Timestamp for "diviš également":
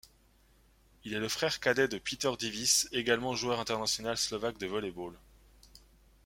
2.35-3.35